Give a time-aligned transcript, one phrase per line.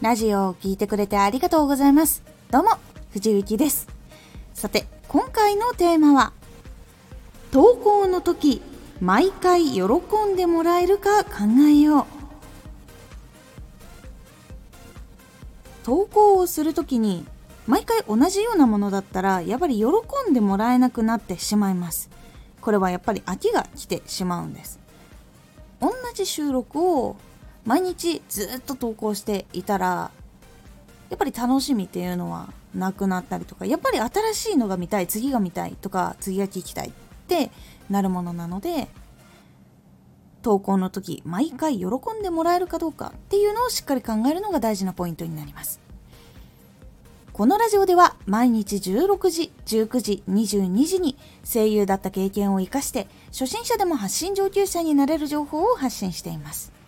[0.00, 2.22] ラジオを聴いてくれてありがとうございます。
[2.50, 2.70] どうも、
[3.12, 3.86] 藤幸です。
[4.54, 6.32] さて、今回のテーマは、
[7.50, 8.62] 投稿の時、
[9.02, 9.82] 毎回喜
[10.32, 11.32] んでもらえるか考
[11.68, 12.04] えよう。
[15.84, 17.26] 投稿をするときに、
[17.66, 19.84] 毎回同じようなものだったら、やっぱり喜
[20.30, 22.08] んでもらえなくなってしまいます。
[22.62, 24.80] これはやっぱり飽きが来てしまうんです。
[25.78, 27.16] 同じ収録を
[27.64, 30.10] 毎日ずっと投稿していたら
[31.08, 36.92] やっぱり楽しみっていうのはなくなったりとかやっぱり新しいのが見たい次が見たいとか次が聞きたいっ
[37.26, 37.50] て
[37.88, 38.88] なるものなので
[40.42, 41.86] 投稿の時毎回喜
[42.18, 45.80] んでもらえるかどうかっていうのをしっかり考えるのが大事なポイントになります。
[47.32, 56.79] このラジオでは毎日16時、19時、22時に声優だった経験を活かして初心者でも発信上級者になれる情報を発信しています。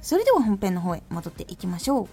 [0.00, 2.08] それでは本編の方へ戻っていきましょう。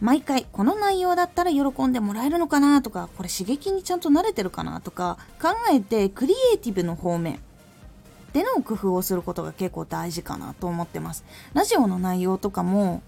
[0.00, 7.40] 毎回この内容だったら喜んでもらえるのかなとかこれ刺激にちゃんと慣れてるかなとか考えてクリエイティブの方面
[8.32, 11.24] での工夫をすることが結構大事かなと思ってます。
[11.52, 13.02] ラジオの内容とかも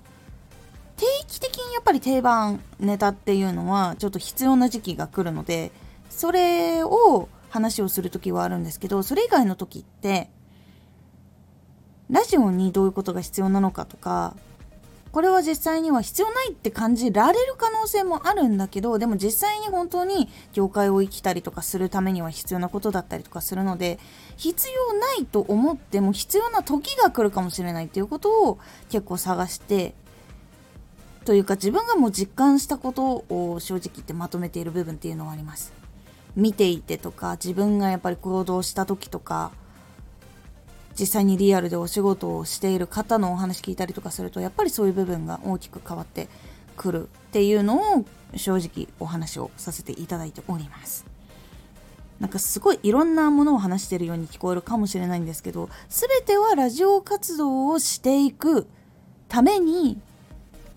[0.96, 5.72] 定期的にやっぱり定番ネタっていうのはちょっと必要な時期が来るので
[6.10, 10.28] それを話をする時はあるんですけどそれ以外の時って
[12.10, 14.36] ラジオにどういうことが必要なのかとか
[15.12, 23.98] これは実際には必要ないって感じられる可能性もあるんだけどでも実際に本当に業界を生きたりとかするためには必要なことだったりとかするので
[24.36, 29.94] 必要ないと思っても必要な時が来るかもしれないっていうことを結構探して
[31.24, 35.72] というか自分がもう実感したことを正直言ってまとめている部分っていうのはあります。
[36.34, 39.50] 見ていてとか自分がやっぱり行動した時とか
[40.98, 46.28] 実際にリアルでお仕事をしている方のお話聞いたりとかするとやっぱりそういう部分が大きく変わって
[46.76, 48.04] くるっていうのを
[48.36, 51.06] 正直お話をさせていただいております。
[52.20, 58.66] なんかすごいいろんなものを話してるように聞こえるかもしれないんですけど全てはラジオ活動をしていく
[59.28, 59.98] ために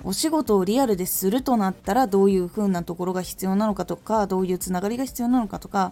[0.06, 5.92] お仕事をリアルでするとなったらどういう風なところが必要なのかとかどういうつながりが必要なのかとか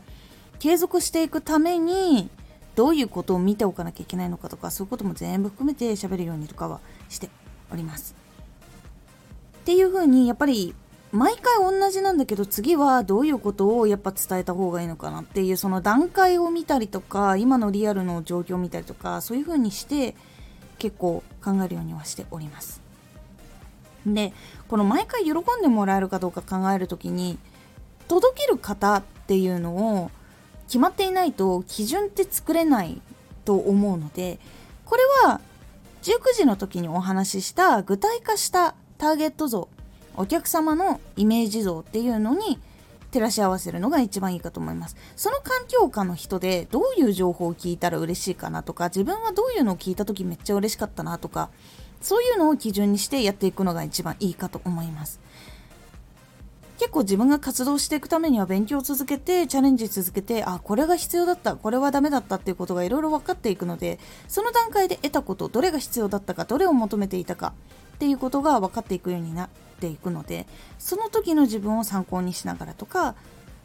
[0.59, 2.29] 継続していくために
[2.75, 7.29] どういうことを見ておかなきゃいけないのかとかそういうことも全部含めて喋るようにとかはして
[7.71, 8.15] おります。
[9.61, 10.73] っていう風にやっぱり
[11.11, 20.15] 毎回同じなんだけど次はどういうことをやっぱ伝えた方がいいのかなっていうその段階を見たりとか今のリアルの状況を見たりとかそういう風にして
[20.79, 22.81] 結構考えるようにはしております。
[24.05, 24.33] で
[24.67, 27.38] この毎回喜んでもらえるかどうか考える時に
[28.07, 30.11] 届ける方っていうのを
[30.71, 33.01] 決まっていないと基準って作れない
[33.43, 34.39] と思うので
[34.85, 35.41] これは
[36.01, 39.67] 19時の時にお話しした具体化したターゲット像
[40.15, 42.57] お客様のイメージ像っていうのに
[43.11, 44.95] 照らし合わせるのが一番いいかと思います。
[45.17, 51.49] その環境下の人でどういう情報を聞いたら嬉しいかなとか自分はどういうのを聞いた時めっちゃ嬉しかったなとか
[51.99, 55.19] そういうのを基準にしてやっていくのが一番いいかと思います。
[56.81, 67.53] 結構自分が活動していくためには勉強を続けてチャレンジ続けてあこれが必要だったこれはダメだったっていうことがいろいろ分かっていくのでその段階で得たことどれが必要だったかどれを求めていたか
[67.94, 69.50] っていうことが分かっていくようになっ
[69.80, 70.47] ていくので
[70.80, 73.13] その時の自分を参考にしながらとか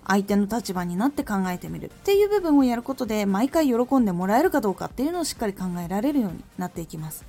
[0.06, 7.24] 相手の立場になって考えてみるっていう部分をやることで毎回喜んでもらえるかどうかっていうのをしっかり考えられるようになっていきます。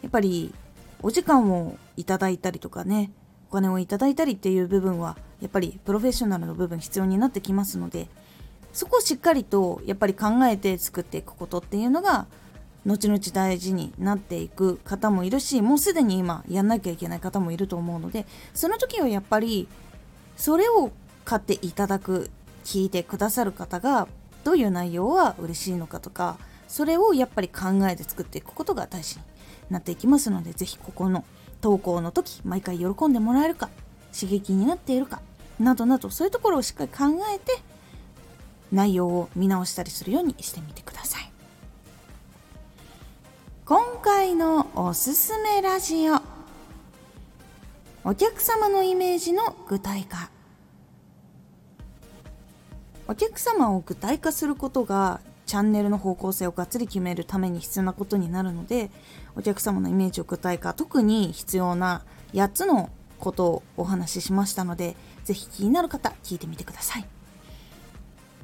[0.00, 0.54] やっぱり
[1.02, 3.10] お時間をいただいたりとかね
[3.54, 8.08] 金をいただいたりっていう部分はやっぱりプロフェッショナルの部分必要になってきますので
[8.72, 12.26] そこをしっかりとやっぱり考えて作っていくことっていうのが
[12.84, 19.68] 後々大事になっていく方もいるしもうすでに今やんなきゃいけない方もいると思うのでその時はやっぱり
[20.36, 20.90] それを
[21.24, 22.30] 買っていただく
[22.64, 24.08] 聞いてくださる方が
[24.42, 26.36] どういう内容は嬉しいのかとか
[26.66, 29.22] それをやっぱり考えて作っていくことが大事に
[29.70, 31.24] なっていきますので是非ここの
[31.64, 33.70] 投稿の時毎回喜んでもらえるか
[34.12, 35.22] 刺激になっているか
[35.58, 37.58] などなどそういうところをしっかり考えて
[38.70, 41.32] 内容を見直したりするようにしてみてください。
[43.64, 46.20] 今回のおすすめラジオ。
[48.04, 50.28] お客様のイメージの具体化。
[53.08, 58.90] お客様を具体化することがチャンネルの方向性をがっつり決めるために必要なことになるので
[59.36, 62.02] お客様のイメージを具体化特に必要な
[62.32, 67.06] 8つのことをお話ししましたので是非気になる方聞いてみてください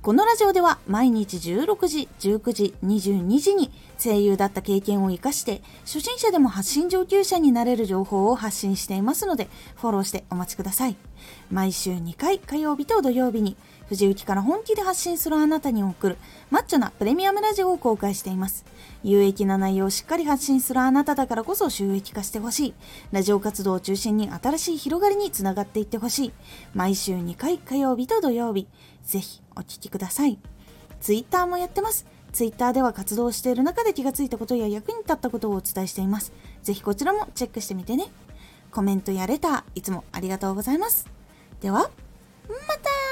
[0.03, 3.71] このラジオでは毎日16時、19時、22時に
[4.03, 10.97] 声優だった経験を活かして初心者でも発信上級者になれる情報を発信していますのでフォローしてお待ちください。
[11.51, 13.59] 毎週2回火曜日と土曜日に
[13.91, 16.17] 藤雪から本気で発信するあなたに送る
[16.49, 18.65] マッチョなプレミアムラジオを公開しています。
[19.03, 22.75] 有益な内容をしっかり発信するあなただからこそ収益化してほしい。
[23.11, 26.33] ラジオ活動を中心に新しい広がりにつながっていってほしい。
[26.73, 28.69] 毎週2回火曜日と土曜日。
[29.03, 30.39] ぜひお聴きください。
[31.01, 32.07] ツイッターもやってます。
[32.33, 36.33] ツイッターでは活動している中で気がついたことや役に立ったことをお伝えしています。
[36.63, 38.07] ぜひこちらもチェックしてみてね。
[38.71, 41.09] コメントやレター、いつもありがとうございます。
[41.61, 41.91] では、
[42.49, 43.10] また